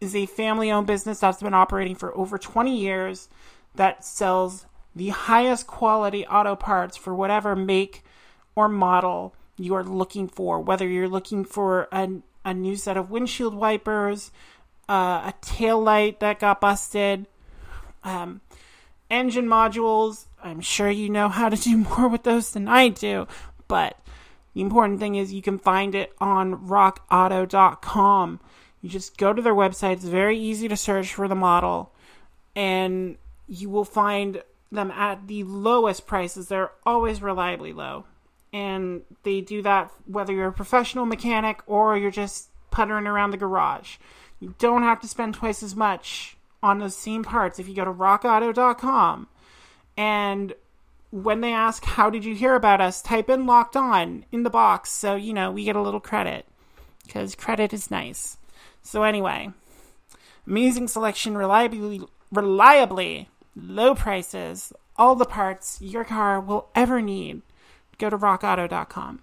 is 0.00 0.14
a 0.14 0.26
family 0.26 0.70
owned 0.70 0.86
business 0.86 1.20
that's 1.20 1.42
been 1.42 1.54
operating 1.54 1.96
for 1.96 2.16
over 2.16 2.38
20 2.38 2.76
years 2.76 3.28
that 3.74 4.04
sells 4.04 4.66
the 4.94 5.08
highest 5.10 5.66
quality 5.66 6.26
auto 6.26 6.56
parts 6.56 6.96
for 6.96 7.14
whatever 7.14 7.54
make 7.54 8.02
or 8.54 8.68
model 8.68 9.34
you 9.56 9.74
are 9.74 9.84
looking 9.84 10.28
for, 10.28 10.60
whether 10.60 10.86
you're 10.86 11.08
looking 11.08 11.44
for 11.44 11.88
a, 11.92 12.08
a 12.44 12.54
new 12.54 12.76
set 12.76 12.96
of 12.96 13.10
windshield 13.10 13.54
wipers, 13.54 14.30
uh, 14.88 15.30
a 15.30 15.34
tail 15.40 15.80
light 15.80 16.20
that 16.20 16.40
got 16.40 16.60
busted, 16.60 17.26
um, 18.04 18.40
engine 19.10 19.46
modules. 19.46 20.26
I'm 20.42 20.60
sure 20.60 20.90
you 20.90 21.08
know 21.08 21.28
how 21.28 21.48
to 21.48 21.56
do 21.56 21.76
more 21.98 22.08
with 22.08 22.22
those 22.22 22.52
than 22.52 22.68
I 22.68 22.88
do, 22.88 23.26
but 23.68 23.98
the 24.54 24.62
important 24.62 25.00
thing 25.00 25.16
is 25.16 25.32
you 25.32 25.42
can 25.42 25.58
find 25.58 25.94
it 25.94 26.12
on 26.18 26.66
rockauto.com. 26.66 28.40
You 28.86 28.92
just 28.92 29.18
go 29.18 29.32
to 29.32 29.42
their 29.42 29.52
website, 29.52 29.94
it's 29.94 30.04
very 30.04 30.38
easy 30.38 30.68
to 30.68 30.76
search 30.76 31.12
for 31.12 31.26
the 31.26 31.34
model, 31.34 31.92
and 32.54 33.16
you 33.48 33.68
will 33.68 33.84
find 33.84 34.44
them 34.70 34.92
at 34.92 35.26
the 35.26 35.42
lowest 35.42 36.06
prices. 36.06 36.46
They're 36.46 36.70
always 36.84 37.20
reliably 37.20 37.72
low 37.72 38.04
and 38.52 39.02
they 39.24 39.40
do 39.40 39.60
that 39.60 39.90
whether 40.06 40.32
you're 40.32 40.48
a 40.48 40.52
professional 40.52 41.04
mechanic 41.04 41.60
or 41.66 41.96
you're 41.96 42.12
just 42.12 42.48
puttering 42.70 43.08
around 43.08 43.32
the 43.32 43.36
garage. 43.36 43.96
You 44.38 44.54
don't 44.58 44.82
have 44.82 45.00
to 45.00 45.08
spend 45.08 45.34
twice 45.34 45.64
as 45.64 45.74
much 45.74 46.36
on 46.62 46.78
those 46.78 46.96
same 46.96 47.24
parts 47.24 47.58
if 47.58 47.68
you 47.68 47.74
go 47.74 47.84
to 47.84 47.92
rockauto.com 47.92 49.26
and 49.96 50.54
when 51.10 51.40
they 51.40 51.52
ask 51.52 51.84
how 51.84 52.08
did 52.08 52.24
you 52.24 52.36
hear 52.36 52.54
about 52.54 52.80
us 52.80 53.02
type 53.02 53.28
in 53.28 53.46
locked 53.46 53.76
on 53.76 54.24
in 54.30 54.42
the 54.44 54.50
box 54.50 54.90
so 54.90 55.16
you 55.16 55.32
know 55.32 55.50
we 55.50 55.64
get 55.64 55.76
a 55.76 55.82
little 55.82 56.00
credit 56.00 56.46
because 57.04 57.34
credit 57.34 57.72
is 57.72 57.90
nice 57.90 58.38
so 58.86 59.02
anyway 59.02 59.50
amazing 60.46 60.88
selection 60.88 61.36
reliably 61.36 62.00
reliably 62.30 63.28
low 63.54 63.94
prices 63.94 64.72
all 64.96 65.14
the 65.14 65.24
parts 65.24 65.78
your 65.80 66.04
car 66.04 66.40
will 66.40 66.68
ever 66.74 67.02
need 67.02 67.42
go 67.98 68.10
to 68.10 68.18
rockauto.com. 68.18 69.22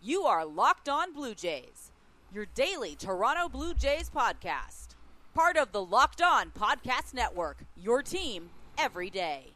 You 0.00 0.22
are 0.22 0.44
Locked 0.44 0.88
On 0.88 1.12
Blue 1.12 1.34
Jays, 1.34 1.90
your 2.32 2.46
daily 2.54 2.94
Toronto 2.94 3.48
Blue 3.48 3.74
Jays 3.74 4.10
podcast. 4.10 4.88
Part 5.34 5.56
of 5.56 5.72
the 5.72 5.84
Locked 5.84 6.22
On 6.22 6.50
Podcast 6.50 7.14
Network, 7.14 7.64
your 7.76 8.02
team 8.02 8.50
every 8.76 9.10
day. 9.10 9.54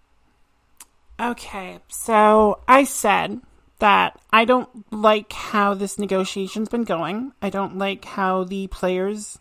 Okay, 1.20 1.78
so 1.88 2.60
I 2.66 2.84
said 2.84 3.40
that 3.82 4.16
I 4.32 4.44
don't 4.44 4.92
like 4.92 5.32
how 5.32 5.74
this 5.74 5.98
negotiation's 5.98 6.68
been 6.68 6.84
going. 6.84 7.32
I 7.42 7.50
don't 7.50 7.78
like 7.78 8.04
how 8.04 8.44
the 8.44 8.68
players 8.68 9.40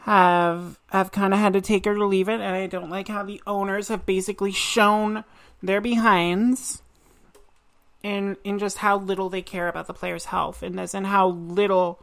have 0.00 0.80
have 0.88 1.12
kind 1.12 1.32
of 1.32 1.38
had 1.38 1.52
to 1.52 1.60
take 1.60 1.86
it 1.86 1.90
or 1.90 2.08
leave 2.08 2.28
it, 2.28 2.40
and 2.40 2.56
I 2.56 2.66
don't 2.66 2.90
like 2.90 3.06
how 3.06 3.22
the 3.22 3.40
owners 3.46 3.86
have 3.86 4.04
basically 4.04 4.50
shown 4.50 5.22
their 5.62 5.80
behinds 5.80 6.82
in 8.02 8.36
in 8.42 8.58
just 8.58 8.78
how 8.78 8.98
little 8.98 9.28
they 9.28 9.42
care 9.42 9.68
about 9.68 9.86
the 9.86 9.94
player's 9.94 10.24
health 10.24 10.64
and 10.64 10.76
this 10.76 10.92
and 10.92 11.06
how 11.06 11.28
little 11.28 12.02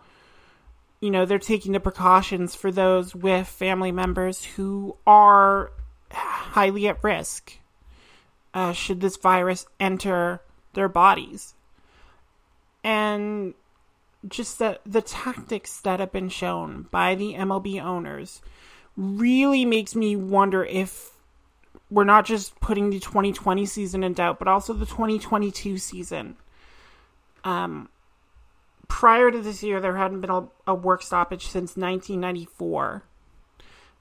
you 1.01 1.12
know 1.12 1.25
they're 1.25 1.39
taking 1.39 1.74
the 1.74 1.81
precautions 1.81 2.55
for 2.55 2.72
those 2.72 3.13
with 3.13 3.46
family 3.46 3.91
members 3.91 4.46
who 4.46 4.96
are 5.05 5.74
highly 6.10 6.88
at 6.88 7.03
risk 7.03 7.57
uh, 8.53 8.72
should 8.72 9.01
this 9.01 9.17
virus 9.17 9.65
enter 9.77 10.39
their 10.77 10.88
bodies 10.88 11.55
and 12.84 13.53
just 14.27 14.60
the 14.60 14.79
the 14.86 15.01
tactics 15.01 15.81
that 15.81 16.00
have 16.00 16.12
been 16.12 16.29
shown 16.29 16.88
by 16.89 17.15
the 17.15 17.34
MLB 17.34 17.84
owners 17.84 18.41
really 18.96 19.65
makes 19.65 19.93
me 19.96 20.15
wonder 20.15 20.63
if 20.63 21.12
we're 21.89 22.03
not 22.03 22.25
just 22.25 22.60
putting 22.60 22.89
the 22.89 23.00
2020 23.00 23.65
season 23.65 24.03
in 24.03 24.13
doubt, 24.13 24.39
but 24.39 24.48
also 24.48 24.74
the 24.74 24.86
2022 24.86 25.77
season. 25.77 26.36
Um, 27.43 27.89
prior 28.88 29.31
to 29.31 29.41
this 29.41 29.63
year, 29.63 29.79
there 29.79 29.96
hadn't 29.96 30.22
been 30.22 30.29
a, 30.29 30.48
a 30.65 30.74
work 30.74 31.01
stoppage 31.01 31.43
since 31.43 31.77
1994, 31.77 33.03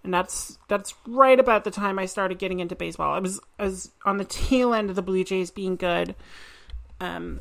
and 0.02 0.14
that's 0.14 0.59
that's 0.68 0.95
right 1.06 1.38
about 1.38 1.64
the 1.64 1.71
time 1.71 1.99
I 1.99 2.06
started 2.06 2.38
getting 2.38 2.61
into 2.61 2.75
baseball. 2.75 3.14
I 3.14 3.18
was 3.18 3.40
I 3.59 3.64
was 3.64 3.90
on 4.04 4.16
the 4.16 4.25
tail 4.25 4.73
end 4.73 4.90
of 4.90 4.97
the 4.97 5.02
Blue 5.02 5.25
Jays 5.25 5.50
being 5.50 5.76
good, 5.76 6.14
um, 7.00 7.41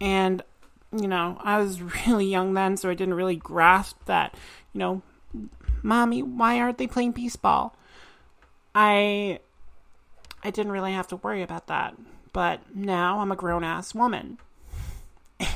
and 0.00 0.42
you 0.92 1.08
know 1.08 1.38
I 1.42 1.58
was 1.58 1.80
really 2.06 2.26
young 2.26 2.54
then, 2.54 2.76
so 2.76 2.90
I 2.90 2.94
didn't 2.94 3.14
really 3.14 3.36
grasp 3.36 4.04
that. 4.06 4.34
You 4.72 4.78
know, 4.78 5.02
mommy, 5.82 6.22
why 6.22 6.58
aren't 6.60 6.78
they 6.78 6.86
playing 6.86 7.12
baseball? 7.12 7.76
I 8.74 9.38
I 10.44 10.50
didn't 10.50 10.72
really 10.72 10.92
have 10.92 11.08
to 11.08 11.16
worry 11.16 11.42
about 11.42 11.68
that. 11.68 11.94
But 12.32 12.74
now 12.74 13.20
I'm 13.20 13.32
a 13.32 13.36
grown 13.36 13.64
ass 13.64 13.94
woman. 13.94 14.38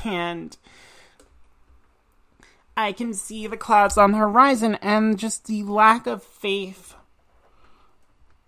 And 0.05 0.55
I 2.77 2.91
can 2.91 3.13
see 3.13 3.47
the 3.47 3.57
clouds 3.57 3.97
on 3.97 4.11
the 4.11 4.17
horizon 4.17 4.75
and 4.75 5.17
just 5.17 5.47
the 5.47 5.63
lack 5.63 6.05
of 6.07 6.23
faith 6.23 6.95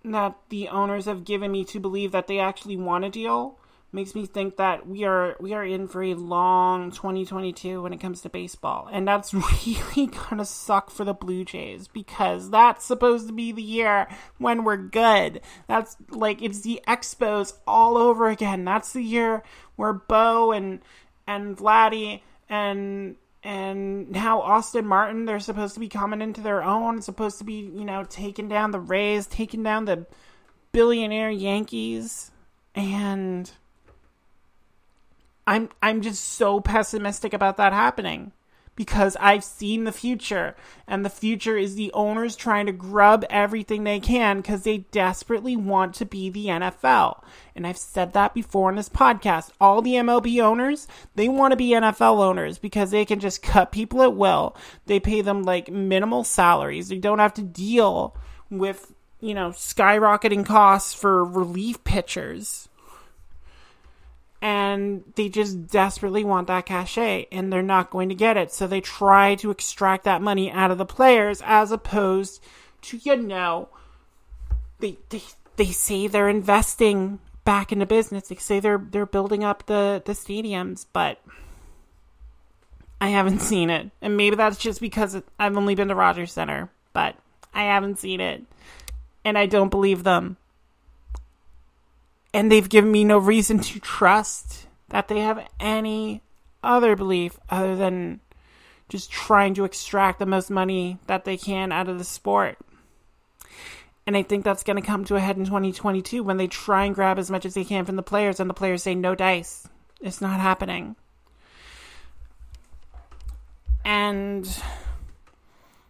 that 0.06 0.36
the 0.50 0.68
owners 0.68 1.06
have 1.06 1.26
given 1.26 1.52
me 1.52 1.66
to 1.66 1.80
believe 1.80 2.12
that 2.12 2.28
they 2.28 2.40
actually 2.40 2.78
want 2.78 3.06
a 3.06 3.10
deal 3.10 3.58
makes 3.92 4.16
me 4.16 4.26
think 4.26 4.58
that 4.58 4.88
we 4.88 5.04
are 5.04 5.36
we 5.40 5.54
are 5.54 5.66
in 5.66 5.88
for 5.88 6.02
a 6.04 6.14
long 6.14 6.92
2022 6.92 7.82
when 7.82 7.94
it 7.94 8.00
comes 8.00 8.22
to 8.22 8.30
baseball. 8.30 8.90
And 8.92 9.08
that's 9.08 9.34
really 9.34 10.08
gonna 10.08 10.46
suck 10.46 10.90
for 10.90 11.04
the 11.04 11.14
blue 11.14 11.44
jays 11.46 11.88
because 11.88 12.50
that's 12.50 12.86
supposed 12.86 13.28
to 13.28 13.34
be 13.34 13.52
the 13.52 13.62
year 13.62 14.08
when 14.38 14.64
we're 14.64 14.78
good. 14.78 15.42
That's 15.68 15.98
like 16.10 16.42
it's 16.42 16.62
the 16.62 16.82
expos 16.88 17.54
all 17.68 17.98
over 17.98 18.30
again. 18.30 18.64
That's 18.64 18.94
the 18.94 19.04
year 19.04 19.44
where 19.76 19.94
bo 19.94 20.52
and 20.52 20.82
and 21.28 21.58
vladdy 21.58 22.22
and 22.50 23.16
and 23.44 24.12
now 24.12 24.42
Austin 24.42 24.86
Martin, 24.86 25.26
they're 25.26 25.40
supposed 25.40 25.74
to 25.74 25.80
be 25.80 25.90
coming 25.90 26.22
into 26.22 26.42
their 26.42 26.64
own, 26.64 26.98
it's 26.98 27.08
supposed 27.08 27.40
to 27.40 27.44
be, 27.44 27.72
you 27.74 27.84
know, 27.84 28.04
taking 28.08 28.48
down 28.48 28.70
the 28.70 28.80
Rays, 28.80 29.26
taking 29.26 29.64
down 29.64 29.86
the 29.86 30.06
billionaire 30.72 31.32
Yankees. 31.32 32.30
And 32.76 33.52
I'm 35.48 35.70
I'm 35.82 36.02
just 36.02 36.24
so 36.24 36.60
pessimistic 36.60 37.34
about 37.34 37.58
that 37.58 37.74
happening 37.74 38.32
because 38.76 39.18
I've 39.20 39.44
seen 39.44 39.84
the 39.84 39.92
future 39.92 40.56
and 40.88 41.04
the 41.04 41.10
future 41.10 41.58
is 41.58 41.76
the 41.76 41.92
owners 41.94 42.36
trying 42.36 42.68
to 42.68 42.72
grub 42.72 43.26
everything 43.30 43.84
they 43.84 44.00
can 44.00 44.42
cuz 44.42 44.64
they 44.64 44.80
desperately 44.92 45.56
want 45.56 45.94
to 45.96 46.06
be 46.06 46.30
the 46.30 46.48
NFL. 46.48 47.22
And 47.56 47.68
I've 47.68 47.78
said 47.78 48.14
that 48.14 48.34
before 48.34 48.70
in 48.70 48.76
this 48.76 48.90
podcast. 48.90 49.52
All 49.60 49.82
the 49.82 49.96
MLB 49.96 50.42
owners, 50.42 50.88
they 51.16 51.28
want 51.28 51.52
to 51.52 51.58
be 51.58 51.72
NFL 51.72 52.24
owners 52.24 52.58
because 52.58 52.92
they 52.92 53.06
can 53.06 53.20
just 53.20 53.44
cut 53.44 53.72
people 53.72 54.02
at 54.04 54.16
will. 54.16 54.56
They 54.86 55.00
pay 55.00 55.22
them 55.22 55.44
like 55.44 55.70
minimal 55.70 56.24
salaries. 56.24 56.90
They 56.90 56.98
don't 56.98 57.20
have 57.20 57.34
to 57.36 57.44
deal 57.44 58.16
with, 58.50 58.94
you 59.20 59.34
know, 59.34 59.50
skyrocketing 59.50 60.46
costs 60.46 60.94
for 60.94 61.26
relief 61.26 61.84
pitchers 61.84 62.70
and 64.42 65.04
they 65.16 65.30
just 65.30 65.68
desperately 65.68 66.24
want 66.24 66.48
that 66.48 66.66
cachet 66.66 67.28
and 67.32 67.54
they're 67.54 67.62
not 67.62 67.92
going 67.92 68.10
to 68.10 68.16
get 68.16 68.38
it. 68.38 68.52
So 68.52 68.66
they 68.66 68.82
try 68.82 69.36
to 69.36 69.52
extract 69.52 70.04
that 70.06 70.22
money 70.22 70.52
out 70.52 70.72
of 70.72 70.80
the 70.80 70.86
players 70.86 71.42
as 71.46 71.72
opposed 71.72 72.42
to, 72.84 72.98
you 72.98 73.16
know, 73.16 73.70
they, 74.80 74.98
they, 75.10 75.22
they 75.58 75.68
say 75.68 76.08
they're 76.08 76.28
investing 76.28 77.20
back 77.46 77.72
into 77.72 77.86
business. 77.86 78.30
They 78.30 78.36
say 78.36 78.60
they're, 78.60 78.80
they're 78.80 79.06
building 79.06 79.44
up 79.44 79.68
the, 79.68 80.02
the 80.04 80.14
stadiums, 80.14 80.88
but 80.92 81.22
I 83.00 83.10
haven't 83.10 83.40
seen 83.44 83.70
it. 83.70 83.92
And 84.02 84.18
maybe 84.18 84.36
that's 84.36 84.58
just 84.58 84.82
because 84.82 85.22
I've 85.38 85.58
only 85.58 85.76
been 85.76 85.90
to 85.90 85.96
Rogers 85.96 86.34
Center, 86.34 86.72
but 86.94 87.16
I 87.54 87.64
haven't 87.66 88.00
seen 88.00 88.20
it. 88.20 88.44
And 89.24 89.38
I 89.38 89.46
don't 89.46 89.70
believe 89.70 90.04
them. 90.04 90.38
And 92.34 92.52
they've 92.52 92.70
given 92.70 92.92
me 92.92 93.04
no 93.04 93.18
reason 93.18 93.60
to 93.60 93.80
trust 93.80 94.68
that 94.90 95.08
they 95.08 95.20
have 95.20 95.48
any 95.60 96.22
other 96.64 96.96
belief 96.96 97.40
other 97.50 97.76
than 97.76 98.20
just 98.90 99.12
trying 99.12 99.54
to 99.56 99.64
extract 99.64 100.20
the 100.20 100.26
most 100.26 100.50
money 100.50 100.98
that 101.08 101.26
they 101.26 101.38
can 101.38 101.72
out 101.72 101.90
of 101.90 101.98
the 101.98 102.04
sport. 102.04 102.58
And 104.06 104.18
I 104.18 104.24
think 104.24 104.44
that's 104.44 104.64
going 104.64 104.76
to 104.76 104.86
come 104.86 105.06
to 105.06 105.16
a 105.16 105.20
head 105.20 105.38
in 105.38 105.46
2022 105.46 106.24
when 106.24 106.38
they 106.38 106.48
try 106.48 106.86
and 106.86 106.96
grab 106.96 107.20
as 107.20 107.32
much 107.32 107.46
as 107.46 107.54
they 107.54 107.64
can 107.64 107.86
from 107.86 107.96
the 107.96 108.04
players, 108.04 108.40
and 108.40 108.50
the 108.50 108.54
players 108.54 108.84
say, 108.84 108.96
no 108.96 109.16
dice. 109.16 109.68
It's 110.02 110.22
not 110.22 110.40
happening. 110.40 110.96
And 113.86 114.46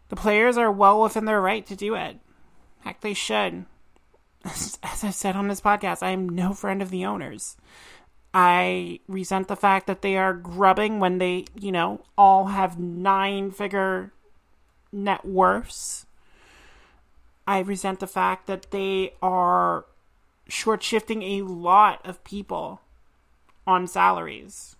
the 0.09 0.15
players 0.15 0.57
are 0.57 0.71
well 0.71 1.01
within 1.01 1.25
their 1.25 1.41
right 1.41 1.65
to 1.67 1.75
do 1.75 1.95
it. 1.95 2.19
Heck, 2.81 3.01
they 3.01 3.13
should. 3.13 3.65
As 4.45 5.03
I 5.03 5.11
said 5.11 5.35
on 5.35 5.47
this 5.47 5.61
podcast, 5.61 6.01
I 6.01 6.11
am 6.11 6.27
no 6.27 6.53
friend 6.53 6.81
of 6.81 6.89
the 6.89 7.05
owners. 7.05 7.57
I 8.33 8.99
resent 9.07 9.47
the 9.47 9.55
fact 9.55 9.87
that 9.87 10.01
they 10.01 10.17
are 10.17 10.33
grubbing 10.33 10.99
when 10.99 11.17
they, 11.17 11.45
you 11.59 11.71
know, 11.71 12.01
all 12.17 12.47
have 12.47 12.79
nine 12.79 13.51
figure 13.51 14.13
net 14.91 15.25
worths. 15.25 16.05
I 17.45 17.59
resent 17.59 17.99
the 17.99 18.07
fact 18.07 18.47
that 18.47 18.71
they 18.71 19.13
are 19.21 19.85
short 20.47 20.81
shifting 20.81 21.23
a 21.23 21.41
lot 21.41 22.05
of 22.05 22.23
people 22.23 22.81
on 23.67 23.87
salaries 23.87 24.75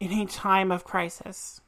in 0.00 0.12
a 0.12 0.26
time 0.26 0.72
of 0.72 0.84
crisis. 0.84 1.60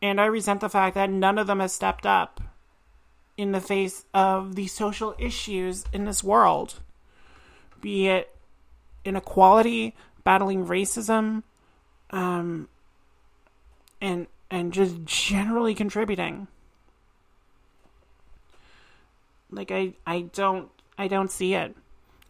And 0.00 0.20
I 0.20 0.26
resent 0.26 0.60
the 0.60 0.68
fact 0.68 0.94
that 0.94 1.10
none 1.10 1.38
of 1.38 1.46
them 1.46 1.60
has 1.60 1.72
stepped 1.72 2.06
up 2.06 2.40
in 3.36 3.52
the 3.52 3.60
face 3.60 4.04
of 4.12 4.54
the 4.54 4.66
social 4.66 5.14
issues 5.18 5.84
in 5.92 6.04
this 6.04 6.22
world, 6.22 6.80
be 7.80 8.08
it 8.08 8.34
inequality, 9.04 9.94
battling 10.24 10.66
racism, 10.66 11.42
um, 12.10 12.68
and 14.00 14.26
and 14.50 14.72
just 14.72 15.04
generally 15.04 15.74
contributing. 15.74 16.46
Like 19.50 19.70
I 19.70 19.94
I 20.06 20.22
don't 20.32 20.68
I 20.98 21.08
don't 21.08 21.30
see 21.30 21.54
it. 21.54 21.74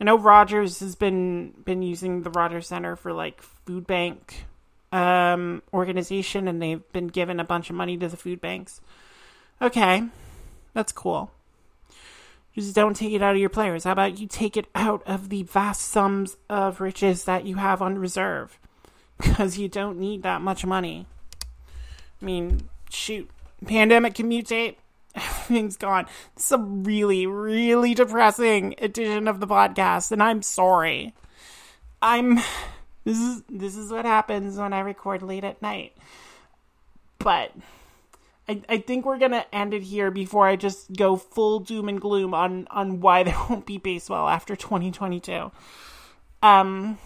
I 0.01 0.05
know 0.05 0.19
Rogers 0.19 0.81
has 0.81 0.95
been 0.95 1.53
been 1.65 1.83
using 1.83 2.23
the 2.23 2.31
Rogers 2.31 2.67
Center 2.67 2.97
for 2.97 3.13
like 3.13 3.43
food 3.43 3.87
bank 3.87 4.47
um, 4.91 5.63
organization, 5.73 6.49
and 6.49 6.61
they've 6.61 6.93
been 6.93 7.09
given 7.09 7.41
a 7.41 7.45
bunch 7.45 7.71
of 7.71 7.77
money 7.77 7.97
to 7.97 8.09
the 8.09 8.17
food 8.17 8.41
banks. 8.41 8.81
Okay, 9.61 10.05
that's 10.75 10.93
cool. 10.93 11.31
Just 12.55 12.75
don't 12.75 12.95
take 12.95 13.13
it 13.13 13.23
out 13.23 13.35
of 13.35 13.41
your 13.41 13.49
players. 13.49 13.85
How 13.85 13.93
about 13.93 14.19
you 14.19 14.27
take 14.27 14.57
it 14.57 14.67
out 14.75 15.03
of 15.07 15.31
the 15.31 15.43
vast 15.45 15.83
sums 15.83 16.37
of 16.51 16.81
riches 16.81 17.25
that 17.25 17.47
you 17.47 17.57
have 17.57 17.83
on 17.83 17.99
reserve? 17.99 18.59
Because 19.19 19.57
you 19.57 19.69
don't 19.69 20.01
need 20.01 20.25
that 20.25 20.41
much 20.41 20.67
money. 20.67 21.07
I 22.21 22.25
mean, 22.25 22.69
shoot, 22.91 23.31
pandemic 23.65 24.15
can 24.15 24.29
mutate. 24.29 24.77
Everything's 25.15 25.77
gone. 25.77 26.07
This 26.35 26.47
is 26.47 26.53
a 26.53 26.59
really, 26.59 27.27
really 27.27 27.95
depressing 27.95 28.75
edition 28.79 29.29
of 29.29 29.39
the 29.39 29.47
podcast, 29.47 30.11
and 30.11 30.21
I'm 30.21 30.43
sorry. 30.43 31.15
I'm 32.01 32.37
this 33.05 33.19
is 33.19 33.43
this 33.49 33.77
is 33.77 33.93
what 33.93 34.05
happens 34.05 34.57
when 34.57 34.73
I 34.73 34.81
record 34.81 35.23
late 35.23 35.45
at 35.45 35.63
night. 35.63 35.97
But 37.19 37.53
I, 38.49 38.61
I 38.69 38.79
think 38.79 39.05
we're 39.05 39.19
gonna 39.19 39.47
end 39.53 39.73
it 39.73 39.83
here 39.83 40.11
before 40.11 40.47
I 40.47 40.57
just 40.57 40.93
go 40.93 41.17
full 41.17 41.61
doom 41.61 41.89
and 41.89 42.01
gloom 42.01 42.35
on 42.35 42.67
on 42.71 43.01
why 43.01 43.23
there 43.23 43.37
won't 43.51 43.67
be 43.67 43.79
baseball 43.79 44.29
after 44.29 44.57
2022. 44.57 45.53
Um, 46.43 46.99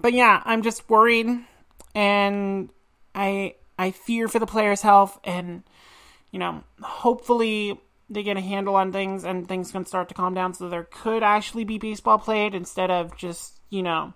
but 0.00 0.12
yeah, 0.12 0.42
I'm 0.44 0.62
just 0.62 0.88
worried, 0.88 1.26
and 1.94 2.70
I 3.14 3.54
I 3.78 3.90
fear 3.90 4.28
for 4.28 4.38
the 4.38 4.46
players' 4.46 4.82
health, 4.82 5.20
and 5.24 5.62
you 6.30 6.38
know, 6.38 6.64
hopefully 6.80 7.78
they 8.08 8.22
get 8.22 8.36
a 8.36 8.40
handle 8.40 8.76
on 8.76 8.92
things 8.92 9.24
and 9.24 9.48
things 9.48 9.72
can 9.72 9.84
start 9.84 10.08
to 10.08 10.14
calm 10.14 10.32
down, 10.32 10.54
so 10.54 10.68
there 10.68 10.88
could 10.90 11.22
actually 11.22 11.64
be 11.64 11.76
baseball 11.76 12.18
played 12.18 12.54
instead 12.54 12.90
of 12.90 13.16
just 13.16 13.60
you 13.68 13.82
know 13.82 14.14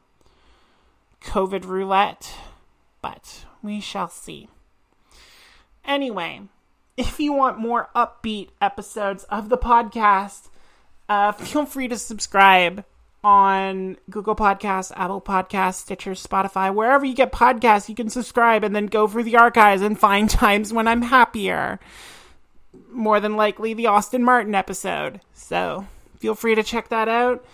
COVID 1.23 1.67
roulette, 1.67 2.35
but 3.03 3.45
we 3.63 3.81
shall 3.81 4.09
see. 4.09 4.49
Anyway, 5.85 6.43
if 6.97 7.19
you 7.19 7.33
want 7.33 7.59
more 7.59 7.89
upbeat 7.95 8.49
episodes 8.61 9.25
of 9.25 9.49
the 9.49 9.59
podcast, 9.59 10.49
uh, 11.09 11.33
feel 11.33 11.67
free 11.67 11.89
to 11.89 11.99
subscribe 11.99 12.85
on 13.23 13.97
Google 14.09 14.35
Podcasts, 14.35 14.93
Apple 14.97 15.21
Podcasts, 15.21 15.75
Stitcher, 15.75 16.13
Spotify, 16.13 16.75
wherever 16.75 17.05
you 17.05 17.15
get 17.15 17.33
podcasts, 17.33 17.89
you 17.89 17.95
can 17.95 18.09
subscribe 18.09 18.65
and 18.65 18.75
then 18.75 18.87
go 18.87 19.07
through 19.07 19.25
the 19.25 19.37
archives 19.37 19.83
and 19.83 19.99
find 19.99 20.31
times 20.31 20.73
when 20.73 20.89
I'm 20.89 21.03
happier. 21.03 21.81
More 22.91 23.21
than 23.21 23.37
likely, 23.37 23.75
the 23.75 23.87
Austin 23.87 24.25
Martin 24.25 24.55
episode. 24.55 25.21
So 25.35 25.87
feel 26.19 26.35
free 26.35 26.55
to 26.55 26.63
check 26.63 26.89
that 26.89 27.09
out. 27.09 27.45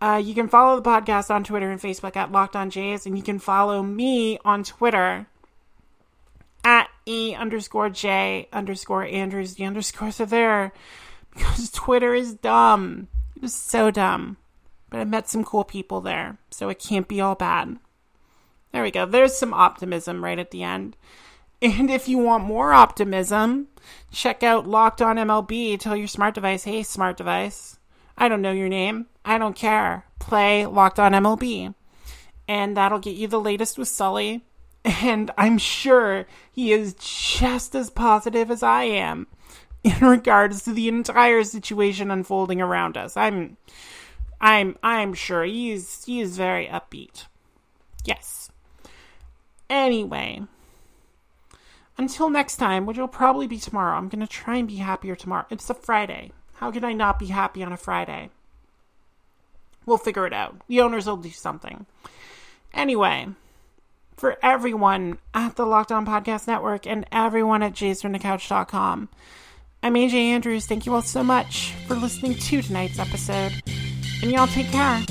Uh, 0.00 0.20
you 0.22 0.34
can 0.34 0.48
follow 0.48 0.76
the 0.78 0.88
podcast 0.88 1.30
on 1.30 1.42
Twitter 1.42 1.70
and 1.70 1.80
Facebook 1.80 2.14
at 2.14 2.30
Locked 2.30 2.54
On 2.54 2.70
Jays, 2.70 3.06
and 3.06 3.16
you 3.16 3.24
can 3.24 3.40
follow 3.40 3.82
me 3.82 4.38
on 4.44 4.62
Twitter 4.62 5.26
E 7.08 7.34
underscore 7.34 7.90
J 7.90 8.48
underscore 8.52 9.04
Andrews. 9.04 9.54
The 9.54 9.64
underscores 9.64 10.20
are 10.20 10.26
there 10.26 10.72
because 11.32 11.70
Twitter 11.70 12.14
is 12.14 12.34
dumb. 12.34 13.08
It 13.36 13.44
is 13.44 13.54
so 13.54 13.90
dumb. 13.90 14.36
But 14.90 15.00
I 15.00 15.04
met 15.04 15.28
some 15.28 15.44
cool 15.44 15.64
people 15.64 16.00
there, 16.00 16.38
so 16.50 16.68
it 16.68 16.78
can't 16.78 17.08
be 17.08 17.20
all 17.20 17.34
bad. 17.34 17.78
There 18.72 18.82
we 18.82 18.90
go. 18.90 19.06
There's 19.06 19.36
some 19.36 19.54
optimism 19.54 20.24
right 20.24 20.38
at 20.38 20.50
the 20.50 20.62
end. 20.62 20.96
And 21.60 21.90
if 21.90 22.08
you 22.08 22.18
want 22.18 22.44
more 22.44 22.72
optimism, 22.72 23.68
check 24.12 24.42
out 24.42 24.68
Locked 24.68 25.02
On 25.02 25.16
MLB. 25.16 25.78
Tell 25.78 25.96
your 25.96 26.06
smart 26.06 26.34
device, 26.34 26.64
hey, 26.64 26.82
smart 26.82 27.16
device, 27.16 27.78
I 28.16 28.28
don't 28.28 28.42
know 28.42 28.52
your 28.52 28.68
name. 28.68 29.06
I 29.24 29.38
don't 29.38 29.56
care. 29.56 30.04
Play 30.18 30.66
Locked 30.66 30.98
On 30.98 31.12
MLB. 31.12 31.74
And 32.48 32.76
that'll 32.76 32.98
get 32.98 33.16
you 33.16 33.28
the 33.28 33.40
latest 33.40 33.78
with 33.78 33.88
Sully. 33.88 34.44
And 34.88 35.30
I'm 35.36 35.58
sure 35.58 36.26
he 36.50 36.72
is 36.72 36.94
just 36.94 37.74
as 37.74 37.90
positive 37.90 38.50
as 38.50 38.62
I 38.62 38.84
am 38.84 39.26
in 39.84 39.98
regards 40.00 40.62
to 40.62 40.72
the 40.72 40.88
entire 40.88 41.44
situation 41.44 42.10
unfolding 42.10 42.62
around 42.62 42.96
us. 42.96 43.14
I'm 43.14 43.58
I'm 44.40 44.78
I'm 44.82 45.12
sure 45.12 45.44
he's 45.44 45.82
is 45.82 46.04
he 46.06 46.20
is 46.20 46.38
very 46.38 46.66
upbeat. 46.68 47.26
Yes. 48.06 48.50
Anyway, 49.68 50.40
until 51.98 52.30
next 52.30 52.56
time, 52.56 52.86
which 52.86 52.96
will 52.96 53.08
probably 53.08 53.46
be 53.46 53.58
tomorrow. 53.58 53.94
I'm 53.94 54.08
going 54.08 54.26
to 54.26 54.26
try 54.26 54.56
and 54.56 54.66
be 54.66 54.76
happier 54.76 55.14
tomorrow. 55.14 55.44
It's 55.50 55.68
a 55.68 55.74
Friday. 55.74 56.32
How 56.54 56.70
can 56.70 56.82
I 56.82 56.94
not 56.94 57.18
be 57.18 57.26
happy 57.26 57.62
on 57.62 57.74
a 57.74 57.76
Friday? 57.76 58.30
We'll 59.84 59.98
figure 59.98 60.26
it 60.26 60.32
out. 60.32 60.56
The 60.66 60.80
owners 60.80 61.06
will 61.06 61.18
do 61.18 61.28
something. 61.28 61.84
Anyway, 62.72 63.28
for 64.18 64.36
everyone 64.42 65.18
at 65.32 65.56
the 65.56 65.64
Locked 65.64 65.92
On 65.92 66.04
Podcast 66.04 66.46
Network 66.46 66.86
and 66.86 67.06
everyone 67.12 67.62
at 67.62 67.72
jaysfromthecouch.com, 67.72 69.08
I'm 69.82 69.94
AJ 69.94 70.14
Andrews. 70.14 70.66
Thank 70.66 70.86
you 70.86 70.94
all 70.94 71.02
so 71.02 71.22
much 71.22 71.72
for 71.86 71.94
listening 71.94 72.34
to 72.34 72.62
tonight's 72.62 72.98
episode. 72.98 73.52
And 74.22 74.32
y'all 74.32 74.48
take 74.48 74.70
care. 74.70 75.02